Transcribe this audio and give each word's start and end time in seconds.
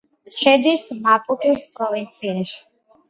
შედის 0.37 0.85
მაპუტუს 1.07 1.61
პროვინციაში. 1.79 2.59